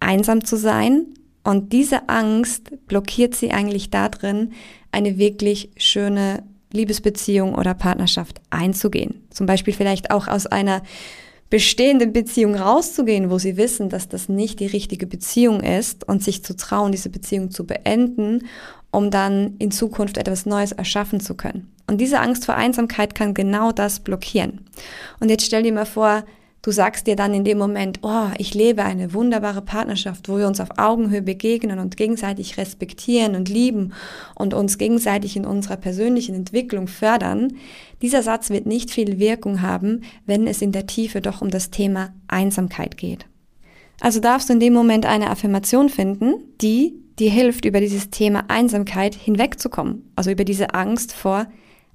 einsam 0.00 0.44
zu 0.44 0.56
sein. 0.56 1.06
Und 1.44 1.72
diese 1.72 2.08
Angst 2.10 2.86
blockiert 2.88 3.34
sie 3.34 3.52
eigentlich 3.52 3.88
darin, 3.90 4.52
eine 4.92 5.16
wirklich 5.16 5.70
schöne 5.76 6.42
Liebesbeziehung 6.72 7.54
oder 7.54 7.72
Partnerschaft 7.72 8.40
einzugehen. 8.50 9.26
Zum 9.30 9.46
Beispiel 9.46 9.72
vielleicht 9.72 10.10
auch 10.10 10.28
aus 10.28 10.46
einer 10.46 10.82
bestehenden 11.50 12.12
Beziehung 12.12 12.54
rauszugehen, 12.54 13.30
wo 13.30 13.38
sie 13.38 13.56
wissen, 13.56 13.88
dass 13.88 14.08
das 14.08 14.28
nicht 14.28 14.60
die 14.60 14.66
richtige 14.66 15.06
Beziehung 15.06 15.60
ist 15.60 16.06
und 16.06 16.22
sich 16.22 16.44
zu 16.44 16.56
trauen, 16.56 16.92
diese 16.92 17.08
Beziehung 17.08 17.50
zu 17.50 17.66
beenden, 17.66 18.46
um 18.90 19.10
dann 19.10 19.56
in 19.58 19.70
Zukunft 19.70 20.18
etwas 20.18 20.46
Neues 20.46 20.72
erschaffen 20.72 21.20
zu 21.20 21.34
können. 21.34 21.72
Und 21.86 22.00
diese 22.00 22.20
Angst 22.20 22.44
vor 22.44 22.54
Einsamkeit 22.54 23.14
kann 23.14 23.32
genau 23.32 23.72
das 23.72 24.00
blockieren. 24.00 24.60
Und 25.20 25.30
jetzt 25.30 25.46
stell 25.46 25.62
dir 25.62 25.72
mal 25.72 25.86
vor, 25.86 26.24
Du 26.68 26.72
sagst 26.72 27.06
dir 27.06 27.16
dann 27.16 27.32
in 27.32 27.44
dem 27.44 27.56
Moment, 27.56 28.00
oh, 28.02 28.26
ich 28.36 28.52
lebe 28.52 28.84
eine 28.84 29.14
wunderbare 29.14 29.62
Partnerschaft, 29.62 30.28
wo 30.28 30.36
wir 30.36 30.46
uns 30.46 30.60
auf 30.60 30.68
Augenhöhe 30.76 31.22
begegnen 31.22 31.78
und 31.78 31.96
gegenseitig 31.96 32.58
respektieren 32.58 33.36
und 33.36 33.48
lieben 33.48 33.94
und 34.34 34.52
uns 34.52 34.76
gegenseitig 34.76 35.34
in 35.34 35.46
unserer 35.46 35.78
persönlichen 35.78 36.34
Entwicklung 36.34 36.86
fördern. 36.86 37.54
Dieser 38.02 38.22
Satz 38.22 38.50
wird 38.50 38.66
nicht 38.66 38.90
viel 38.90 39.18
Wirkung 39.18 39.62
haben, 39.62 40.02
wenn 40.26 40.46
es 40.46 40.60
in 40.60 40.72
der 40.72 40.86
Tiefe 40.86 41.22
doch 41.22 41.40
um 41.40 41.48
das 41.50 41.70
Thema 41.70 42.12
Einsamkeit 42.28 42.98
geht. 42.98 43.24
Also 44.02 44.20
darfst 44.20 44.50
du 44.50 44.52
in 44.52 44.60
dem 44.60 44.74
Moment 44.74 45.06
eine 45.06 45.30
Affirmation 45.30 45.88
finden, 45.88 46.34
die 46.60 46.92
dir 47.18 47.30
hilft, 47.30 47.64
über 47.64 47.80
dieses 47.80 48.10
Thema 48.10 48.44
Einsamkeit 48.48 49.14
hinwegzukommen. 49.14 50.12
Also 50.16 50.30
über 50.32 50.44
diese 50.44 50.74
Angst 50.74 51.14
vor 51.14 51.46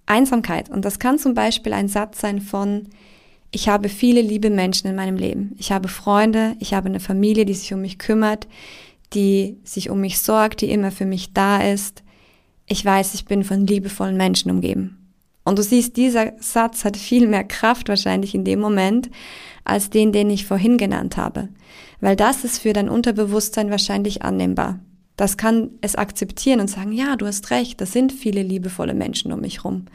Einsamkeit. 0.08 0.68
Und 0.72 0.84
das 0.84 0.98
kann 0.98 1.20
zum 1.20 1.36
Beispiel 1.36 1.74
ein 1.74 1.90
Satz 1.90 2.22
sein 2.22 2.42
von, 2.42 2.88
ich 3.54 3.70
habe 3.70 3.88
viele 3.88 4.22
liebe 4.22 4.50
Menschen 4.50 4.88
in 4.88 4.96
meinem 4.96 5.16
Leben. 5.16 5.56
Ich 5.60 5.72
habe 5.72 5.88
Freunde, 5.88 6.56
ich 6.60 6.74
habe 6.74 6.90
eine 6.90 7.00
Familie, 7.00 7.46
die 7.46 7.54
sich 7.54 7.72
um 7.72 7.82
mich 7.82 8.00
kümmert, 8.00 8.48
die 9.14 9.58
sich 9.64 9.92
um 9.92 10.02
mich 10.02 10.20
sorgt, 10.20 10.62
die 10.62 10.72
immer 10.72 10.92
für 10.92 11.06
mich 11.06 11.34
da 11.34 11.62
ist. 11.62 12.02
Ich 12.66 12.84
weiß, 12.84 13.14
ich 13.14 13.26
bin 13.26 13.44
von 13.44 13.68
liebevollen 13.68 14.18
Menschen 14.18 14.50
umgeben. 14.50 14.98
Und 15.44 15.60
du 15.60 15.64
siehst, 15.64 15.98
dieser 15.98 16.34
Satz 16.40 16.84
hat 16.84 16.98
viel 16.98 17.28
mehr 17.28 17.44
Kraft 17.44 17.90
wahrscheinlich 17.90 18.34
in 18.34 18.44
dem 18.44 18.60
Moment 18.60 19.12
als 19.66 19.92
den, 19.92 20.12
den 20.12 20.32
ich 20.32 20.48
vorhin 20.48 20.78
genannt 20.78 21.18
habe. 21.18 21.50
Weil 22.02 22.16
das 22.16 22.44
ist 22.44 22.58
für 22.58 22.74
dein 22.74 22.90
Unterbewusstsein 22.90 23.70
wahrscheinlich 23.70 24.24
annehmbar. 24.24 24.80
Das 25.16 25.38
kann 25.38 25.70
es 25.82 25.96
akzeptieren 25.96 26.60
und 26.60 26.70
sagen, 26.70 26.92
ja, 26.92 27.18
du 27.18 27.28
hast 27.28 27.52
recht, 27.52 27.80
das 27.82 27.92
sind 27.92 28.12
viele 28.12 28.42
liebevolle 28.42 28.96
Menschen 28.96 29.32
um 29.32 29.42
mich 29.42 29.64
rum. 29.64 29.86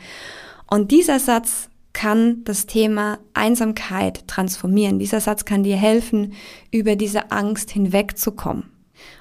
Und 0.70 0.92
dieser 0.92 1.18
Satz 1.18 1.67
kann 1.92 2.44
das 2.44 2.66
Thema 2.66 3.18
Einsamkeit 3.34 4.26
transformieren. 4.28 4.98
Dieser 4.98 5.20
Satz 5.20 5.44
kann 5.44 5.62
dir 5.62 5.76
helfen, 5.76 6.34
über 6.70 6.96
diese 6.96 7.30
Angst 7.30 7.70
hinwegzukommen. 7.70 8.70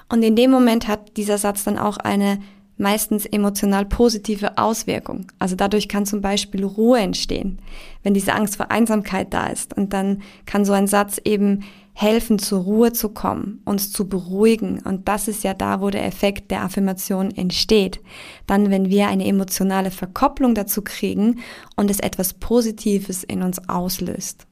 Und 0.08 0.22
in 0.22 0.36
dem 0.36 0.50
Moment 0.50 0.88
hat 0.88 1.16
dieser 1.16 1.38
Satz 1.38 1.64
dann 1.64 1.78
auch 1.78 1.98
eine 1.98 2.38
meistens 2.78 3.26
emotional 3.26 3.84
positive 3.84 4.56
Auswirkung. 4.56 5.26
Also 5.38 5.56
dadurch 5.56 5.88
kann 5.88 6.06
zum 6.06 6.20
Beispiel 6.20 6.64
Ruhe 6.64 7.00
entstehen, 7.00 7.58
wenn 8.02 8.14
diese 8.14 8.34
Angst 8.34 8.56
vor 8.56 8.70
Einsamkeit 8.70 9.34
da 9.34 9.48
ist. 9.48 9.76
Und 9.76 9.92
dann 9.92 10.22
kann 10.46 10.64
so 10.64 10.72
ein 10.72 10.86
Satz 10.86 11.20
eben 11.24 11.64
helfen, 12.00 12.38
zur 12.38 12.62
Ruhe 12.62 12.92
zu 12.92 13.08
kommen, 13.08 13.60
uns 13.64 13.90
zu 13.90 14.08
beruhigen. 14.08 14.78
Und 14.84 15.08
das 15.08 15.26
ist 15.26 15.42
ja 15.42 15.52
da, 15.52 15.80
wo 15.80 15.90
der 15.90 16.06
Effekt 16.06 16.52
der 16.52 16.62
Affirmation 16.62 17.32
entsteht. 17.32 18.00
Dann, 18.46 18.70
wenn 18.70 18.88
wir 18.88 19.08
eine 19.08 19.26
emotionale 19.26 19.90
Verkopplung 19.90 20.54
dazu 20.54 20.82
kriegen 20.82 21.40
und 21.74 21.90
es 21.90 21.98
etwas 21.98 22.34
Positives 22.34 23.24
in 23.24 23.42
uns 23.42 23.68
auslöst. 23.68 24.46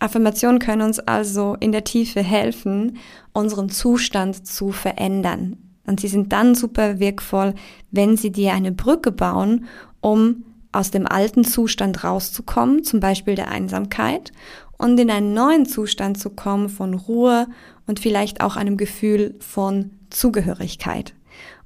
Affirmationen 0.00 0.58
können 0.58 0.82
uns 0.82 0.98
also 0.98 1.56
in 1.60 1.70
der 1.70 1.84
Tiefe 1.84 2.24
helfen, 2.24 2.98
unseren 3.32 3.68
Zustand 3.68 4.44
zu 4.44 4.72
verändern. 4.72 5.58
Und 5.86 6.00
sie 6.00 6.08
sind 6.08 6.32
dann 6.32 6.56
super 6.56 6.98
wirkvoll, 6.98 7.54
wenn 7.92 8.16
sie 8.16 8.32
dir 8.32 8.52
eine 8.52 8.72
Brücke 8.72 9.12
bauen, 9.12 9.66
um 10.00 10.44
aus 10.72 10.90
dem 10.90 11.06
alten 11.06 11.44
Zustand 11.44 12.02
rauszukommen, 12.02 12.82
zum 12.82 12.98
Beispiel 12.98 13.36
der 13.36 13.48
Einsamkeit, 13.48 14.32
und 14.80 14.98
in 14.98 15.10
einen 15.10 15.34
neuen 15.34 15.66
Zustand 15.66 16.18
zu 16.18 16.30
kommen 16.30 16.70
von 16.70 16.94
Ruhe 16.94 17.48
und 17.86 18.00
vielleicht 18.00 18.40
auch 18.40 18.56
einem 18.56 18.78
Gefühl 18.78 19.34
von 19.40 19.90
Zugehörigkeit. 20.08 21.12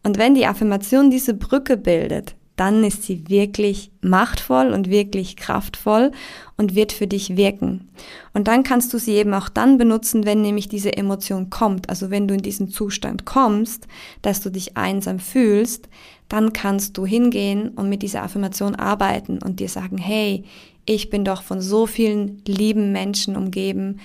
Und 0.02 0.18
wenn 0.18 0.34
die 0.34 0.46
Affirmation 0.46 1.10
diese 1.10 1.32
Brücke 1.32 1.76
bildet, 1.76 2.34
dann 2.56 2.82
ist 2.84 3.04
sie 3.04 3.28
wirklich 3.28 3.90
machtvoll 4.00 4.72
und 4.72 4.90
wirklich 4.90 5.36
kraftvoll 5.36 6.10
und 6.56 6.74
wird 6.74 6.92
für 6.92 7.06
dich 7.06 7.36
wirken. 7.36 7.88
Und 8.32 8.48
dann 8.48 8.64
kannst 8.64 8.92
du 8.92 8.98
sie 8.98 9.12
eben 9.12 9.32
auch 9.32 9.48
dann 9.48 9.78
benutzen, 9.78 10.24
wenn 10.24 10.42
nämlich 10.42 10.68
diese 10.68 10.96
Emotion 10.96 11.50
kommt. 11.50 11.88
Also 11.88 12.10
wenn 12.10 12.28
du 12.28 12.34
in 12.34 12.42
diesen 12.42 12.68
Zustand 12.68 13.24
kommst, 13.24 13.86
dass 14.22 14.40
du 14.40 14.50
dich 14.50 14.76
einsam 14.76 15.20
fühlst, 15.20 15.88
dann 16.28 16.52
kannst 16.52 16.96
du 16.98 17.06
hingehen 17.06 17.68
und 17.70 17.88
mit 17.88 18.02
dieser 18.02 18.22
Affirmation 18.22 18.74
arbeiten 18.74 19.38
und 19.42 19.60
dir 19.60 19.68
sagen, 19.68 19.98
hey, 19.98 20.44
ich 20.86 21.10
bin 21.10 21.24
doch 21.24 21.42
von 21.42 21.60
so 21.60 21.86
vielen 21.86 22.42
lieben 22.46 22.92
Menschen 22.92 23.36
umgeben 23.36 24.00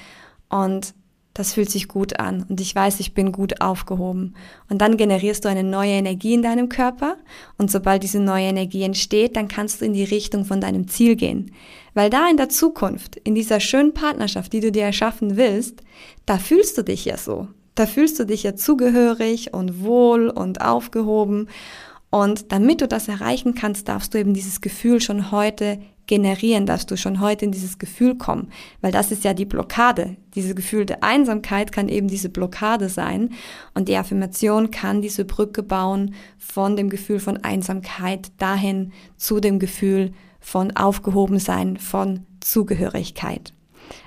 und 0.49 0.93
das 1.33 1.53
fühlt 1.53 1.69
sich 1.69 1.87
gut 1.87 2.19
an 2.19 2.45
und 2.49 2.59
ich 2.59 2.75
weiß, 2.75 2.99
ich 2.99 3.13
bin 3.13 3.31
gut 3.31 3.61
aufgehoben. 3.61 4.35
Und 4.69 4.79
dann 4.81 4.97
generierst 4.97 5.45
du 5.45 5.49
eine 5.49 5.63
neue 5.63 5.91
Energie 5.91 6.33
in 6.33 6.41
deinem 6.41 6.67
Körper 6.67 7.15
und 7.57 7.71
sobald 7.71 8.03
diese 8.03 8.19
neue 8.19 8.47
Energie 8.47 8.83
entsteht, 8.83 9.37
dann 9.37 9.47
kannst 9.47 9.79
du 9.79 9.85
in 9.85 9.93
die 9.93 10.03
Richtung 10.03 10.43
von 10.43 10.59
deinem 10.59 10.89
Ziel 10.89 11.15
gehen. 11.15 11.53
Weil 11.93 12.09
da 12.09 12.29
in 12.29 12.35
der 12.35 12.49
Zukunft, 12.49 13.15
in 13.15 13.35
dieser 13.35 13.61
schönen 13.61 13.93
Partnerschaft, 13.93 14.51
die 14.51 14.59
du 14.59 14.71
dir 14.71 14.83
erschaffen 14.83 15.37
willst, 15.37 15.81
da 16.25 16.37
fühlst 16.37 16.77
du 16.77 16.83
dich 16.83 17.05
ja 17.05 17.17
so. 17.17 17.47
Da 17.75 17.85
fühlst 17.85 18.19
du 18.19 18.25
dich 18.25 18.43
ja 18.43 18.57
zugehörig 18.57 19.53
und 19.53 19.81
wohl 19.81 20.27
und 20.29 20.59
aufgehoben. 20.59 21.47
Und 22.11 22.51
damit 22.51 22.81
du 22.81 22.87
das 22.87 23.07
erreichen 23.07 23.53
kannst, 23.53 23.87
darfst 23.87 24.13
du 24.13 24.19
eben 24.19 24.33
dieses 24.33 24.61
Gefühl 24.61 24.99
schon 24.99 25.31
heute 25.31 25.79
generieren, 26.07 26.65
dass 26.65 26.87
du 26.87 26.97
schon 26.97 27.19
heute 27.19 27.45
in 27.45 27.51
dieses 27.51 27.77
Gefühl 27.77 28.17
kommen, 28.17 28.49
weil 28.81 28.91
das 28.91 29.11
ist 29.11 29.23
ja 29.23 29.35
die 29.35 29.45
Blockade. 29.45 30.17
Diese 30.33 30.55
Gefühl 30.55 30.87
der 30.87 31.03
Einsamkeit 31.03 31.71
kann 31.71 31.87
eben 31.87 32.07
diese 32.07 32.29
Blockade 32.29 32.89
sein 32.89 33.29
und 33.75 33.87
die 33.87 33.95
Affirmation 33.95 34.71
kann 34.71 35.03
diese 35.03 35.23
Brücke 35.23 35.61
bauen 35.61 36.15
von 36.39 36.75
dem 36.75 36.89
Gefühl 36.89 37.19
von 37.19 37.37
Einsamkeit 37.43 38.31
dahin 38.39 38.91
zu 39.17 39.39
dem 39.39 39.59
Gefühl 39.59 40.13
von 40.39 40.75
Aufgehobensein, 40.75 41.77
von 41.77 42.25
Zugehörigkeit. 42.39 43.53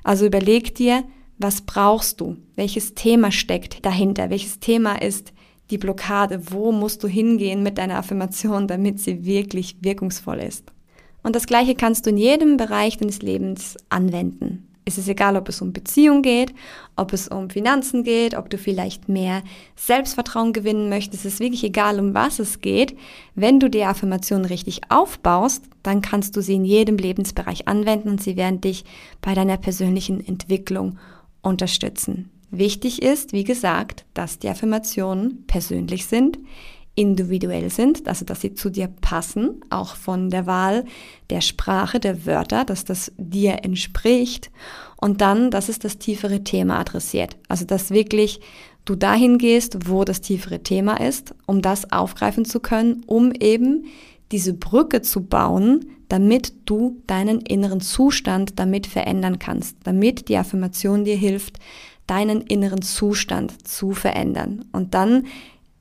Also 0.02 0.26
überleg 0.26 0.75
dir, 0.75 1.04
was 1.38 1.61
brauchst 1.61 2.21
du? 2.21 2.37
Welches 2.56 2.94
Thema 2.94 3.30
steckt 3.30 3.87
dahinter? 3.87 4.28
Welches 4.28 4.59
Thema 4.59 5.00
ist 5.00 5.32
die 5.71 5.78
Blockade? 5.78 6.50
Wo 6.50 6.73
musst 6.73 7.02
du 7.02 7.09
hingehen 7.09 7.62
mit 7.62 7.78
deiner 7.78 7.97
Affirmation, 7.97 8.69
damit 8.69 9.00
sie 9.00 9.25
wirklich 9.25 9.76
wirkungsvoll 9.81 10.38
ist? 10.38 10.64
Und 11.23 11.37
das 11.37 11.47
Gleiche 11.47 11.75
kannst 11.75 12.07
du 12.07 12.11
in 12.11 12.16
jedem 12.16 12.57
Bereich 12.57 12.99
deines 12.99 13.23
Lebens 13.23 13.76
anwenden. 13.88 14.69
Es 14.85 14.99
ist 14.99 15.09
egal, 15.09 15.37
ob 15.37 15.49
es 15.49 15.62
um 15.62 15.73
Beziehung 15.73 16.23
geht, 16.23 16.52
ob 16.97 17.12
es 17.12 17.28
um 17.28 17.50
Finanzen 17.50 18.02
geht, 18.02 18.37
ob 18.37 18.50
du 18.50 18.59
vielleicht 18.59 19.09
mehr 19.09 19.42
Selbstvertrauen 19.76 20.52
gewinnen 20.52 20.88
möchtest. 20.88 21.25
Es 21.25 21.35
ist 21.35 21.40
wirklich 21.40 21.62
egal, 21.62 22.00
um 22.00 22.14
was 22.14 22.40
es 22.40 22.61
geht. 22.61 22.97
Wenn 23.37 23.61
du 23.61 23.71
die 23.71 23.85
Affirmation 23.85 24.45
richtig 24.45 24.81
aufbaust, 24.88 25.64
dann 25.85 26.02
kannst 26.02 26.37
du 26.37 26.42
sie 26.42 26.54
in 26.54 26.64
jedem 26.64 26.97
Lebensbereich 26.97 27.69
anwenden 27.69 28.09
und 28.09 28.23
sie 28.23 28.37
werden 28.37 28.61
dich 28.61 28.85
bei 29.21 29.35
deiner 29.35 29.57
persönlichen 29.57 30.26
Entwicklung 30.26 30.99
unterstützen. 31.42 32.31
Wichtig 32.54 33.00
ist, 33.00 33.32
wie 33.32 33.44
gesagt, 33.44 34.04
dass 34.12 34.38
die 34.38 34.49
Affirmationen 34.49 35.44
persönlich 35.47 36.04
sind 36.06 36.38
individuell 36.94 37.71
sind, 37.71 38.06
also 38.06 38.25
dass 38.25 38.42
sie 38.42 38.52
zu 38.52 38.68
dir 38.68 38.88
passen, 39.00 39.62
auch 39.71 39.97
von 39.97 40.28
der 40.28 40.47
Wahl 40.47 40.85
der 41.30 41.40
Sprache, 41.40 42.00
der 42.00 42.26
Wörter, 42.26 42.64
dass 42.64 42.85
das 42.85 43.12
dir 43.16 43.64
entspricht 43.64 44.50
und 44.97 45.23
dann, 45.23 45.50
dass 45.50 45.71
es 45.71 45.78
das 45.78 45.97
tiefere 45.97 46.44
Thema 46.44 46.78
adressiert. 46.78 47.37
Also 47.49 47.64
dass 47.64 47.90
wirklich 47.90 48.40
du 48.85 48.94
dahin 48.94 49.38
gehst, 49.38 49.88
wo 49.88 50.04
das 50.04 50.21
tiefere 50.21 50.62
Thema 50.62 51.00
ist, 51.00 51.35
um 51.47 51.62
das 51.62 51.90
aufgreifen 51.90 52.44
zu 52.44 52.61
können, 52.61 53.02
um 53.06 53.32
eben 53.32 53.87
diese 54.30 54.52
Brücke 54.52 55.00
zu 55.00 55.25
bauen, 55.25 55.87
damit 56.09 56.52
du 56.66 57.00
deinen 57.06 57.40
inneren 57.40 57.80
Zustand 57.80 58.59
damit 58.59 58.87
verändern 58.87 59.38
kannst, 59.38 59.78
damit 59.85 60.28
die 60.28 60.37
Affirmation 60.37 61.04
dir 61.04 61.16
hilft, 61.16 61.59
deinen 62.06 62.40
inneren 62.40 62.82
Zustand 62.82 63.66
zu 63.66 63.92
verändern. 63.92 64.64
Und 64.73 64.94
dann 64.94 65.26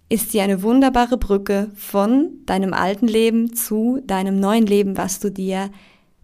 ist 0.10 0.32
sie 0.32 0.42
eine 0.42 0.62
wunderbare 0.62 1.18
Brücke 1.18 1.72
von 1.76 2.32
deinem 2.46 2.74
alten 2.74 3.08
Leben 3.08 3.54
zu 3.54 4.02
deinem 4.06 4.40
neuen 4.40 4.66
Leben, 4.66 4.98
was 4.98 5.20
du 5.20 5.32
dir 5.32 5.70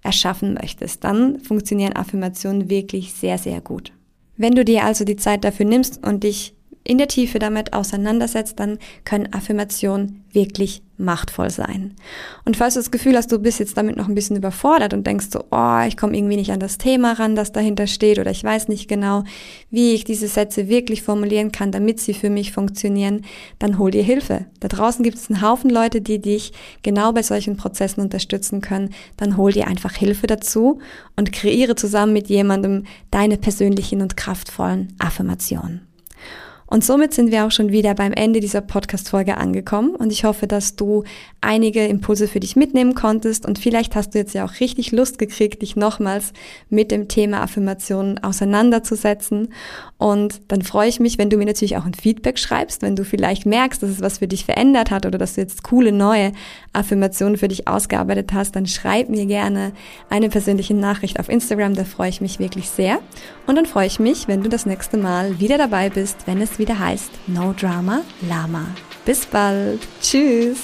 erschaffen 0.03 0.55
möchtest. 0.55 1.05
Dann 1.05 1.39
funktionieren 1.39 1.95
Affirmationen 1.95 2.69
wirklich 2.69 3.13
sehr, 3.13 3.37
sehr 3.37 3.61
gut. 3.61 3.93
Wenn 4.35 4.55
du 4.55 4.65
dir 4.65 4.83
also 4.83 5.05
die 5.05 5.15
Zeit 5.15 5.43
dafür 5.43 5.65
nimmst 5.65 6.05
und 6.05 6.23
dich 6.23 6.56
in 6.87 6.97
der 6.97 7.07
Tiefe 7.07 7.37
damit 7.39 7.73
auseinandersetzt, 7.73 8.59
dann 8.59 8.79
können 9.03 9.33
Affirmationen 9.33 10.23
wirklich 10.31 10.81
machtvoll 10.97 11.49
sein. 11.49 11.93
Und 12.45 12.57
falls 12.57 12.73
du 12.73 12.79
das 12.79 12.91
Gefühl 12.91 13.15
hast, 13.15 13.31
du 13.31 13.39
bist 13.39 13.59
jetzt 13.59 13.77
damit 13.77 13.97
noch 13.97 14.07
ein 14.07 14.15
bisschen 14.15 14.35
überfordert 14.35 14.93
und 14.93 15.05
denkst 15.05 15.27
so, 15.31 15.43
oh, 15.51 15.81
ich 15.87 15.95
komme 15.95 16.17
irgendwie 16.17 16.37
nicht 16.37 16.51
an 16.51 16.59
das 16.59 16.77
Thema 16.77 17.13
ran, 17.13 17.35
das 17.35 17.51
dahinter 17.51 17.87
steht, 17.87 18.19
oder 18.19 18.31
ich 18.31 18.43
weiß 18.43 18.67
nicht 18.67 18.87
genau, 18.87 19.23
wie 19.69 19.93
ich 19.93 20.05
diese 20.05 20.27
Sätze 20.27 20.69
wirklich 20.69 21.03
formulieren 21.03 21.51
kann, 21.51 21.71
damit 21.71 21.99
sie 21.99 22.13
für 22.13 22.29
mich 22.29 22.51
funktionieren, 22.51 23.25
dann 23.59 23.77
hol 23.77 23.91
dir 23.91 24.03
Hilfe. 24.03 24.45
Da 24.59 24.67
draußen 24.67 25.03
gibt 25.03 25.17
es 25.17 25.29
einen 25.29 25.41
Haufen 25.41 25.69
Leute, 25.69 26.01
die 26.01 26.19
dich 26.19 26.53
genau 26.83 27.11
bei 27.11 27.21
solchen 27.21 27.57
Prozessen 27.57 28.01
unterstützen 28.01 28.61
können. 28.61 28.93
Dann 29.17 29.37
hol 29.37 29.51
dir 29.51 29.67
einfach 29.67 29.93
Hilfe 29.93 30.27
dazu 30.27 30.79
und 31.15 31.31
kreiere 31.31 31.75
zusammen 31.75 32.13
mit 32.13 32.27
jemandem 32.27 32.85
deine 33.11 33.37
persönlichen 33.37 34.01
und 34.01 34.17
kraftvollen 34.17 34.93
Affirmationen. 34.99 35.86
Und 36.69 36.83
somit 36.83 37.13
sind 37.13 37.31
wir 37.31 37.45
auch 37.45 37.51
schon 37.51 37.71
wieder 37.71 37.95
beim 37.95 38.11
Ende 38.11 38.39
dieser 38.39 38.61
Podcast-Folge 38.61 39.37
angekommen. 39.37 39.95
Und 39.95 40.11
ich 40.11 40.25
hoffe, 40.25 40.47
dass 40.47 40.75
du 40.75 41.03
einige 41.39 41.85
Impulse 41.85 42.27
für 42.27 42.41
dich 42.41 42.55
mitnehmen 42.55 42.93
konntest. 42.93 43.45
Und 43.45 43.57
vielleicht 43.57 43.95
hast 43.95 44.13
du 44.13 44.19
jetzt 44.19 44.33
ja 44.33 44.45
auch 44.45 44.59
richtig 44.59 44.91
Lust 44.91 45.17
gekriegt, 45.17 45.61
dich 45.61 45.75
nochmals 45.77 46.33
mit 46.69 46.91
dem 46.91 47.07
Thema 47.07 47.41
Affirmationen 47.41 48.21
auseinanderzusetzen. 48.21 49.53
Und 49.97 50.41
dann 50.49 50.61
freue 50.61 50.89
ich 50.89 50.99
mich, 50.99 51.17
wenn 51.17 51.29
du 51.29 51.37
mir 51.37 51.45
natürlich 51.45 51.77
auch 51.77 51.85
ein 51.85 51.93
Feedback 51.93 52.37
schreibst, 52.37 52.81
wenn 52.81 52.95
du 52.95 53.03
vielleicht 53.03 53.45
merkst, 53.45 53.81
dass 53.81 53.89
es 53.89 54.01
was 54.01 54.19
für 54.19 54.27
dich 54.27 54.45
verändert 54.45 54.91
hat 54.91 55.05
oder 55.05 55.17
dass 55.17 55.35
du 55.35 55.41
jetzt 55.41 55.63
coole 55.63 55.91
neue 55.91 56.33
Affirmationen 56.73 57.37
für 57.37 57.47
dich 57.47 57.67
ausgearbeitet 57.67 58.33
hast, 58.33 58.55
dann 58.55 58.67
schreib 58.67 59.09
mir 59.09 59.25
gerne 59.25 59.71
eine 60.09 60.29
persönliche 60.29 60.75
Nachricht 60.75 61.19
auf 61.19 61.29
Instagram, 61.29 61.73
da 61.73 61.83
freue 61.83 62.09
ich 62.09 62.21
mich 62.21 62.39
wirklich 62.39 62.69
sehr. 62.69 62.99
Und 63.47 63.55
dann 63.55 63.65
freue 63.65 63.87
ich 63.87 63.99
mich, 63.99 64.27
wenn 64.27 64.43
du 64.43 64.49
das 64.49 64.65
nächste 64.65 64.97
Mal 64.97 65.39
wieder 65.39 65.57
dabei 65.57 65.89
bist, 65.89 66.27
wenn 66.27 66.41
es 66.41 66.56
wieder 66.59 66.79
heißt 66.79 67.11
No 67.27 67.53
Drama 67.53 68.01
Lama. 68.21 68.67
Bis 69.05 69.25
bald. 69.25 69.87
Tschüss. 70.01 70.59